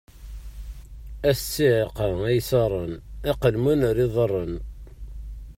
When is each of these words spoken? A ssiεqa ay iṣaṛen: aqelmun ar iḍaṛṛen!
A 1.29 1.31
ssiεqa 1.37 2.07
ay 2.29 2.37
iṣaṛen: 2.41 2.93
aqelmun 3.31 3.81
ar 3.89 3.97
iḍaṛṛen! 4.05 4.53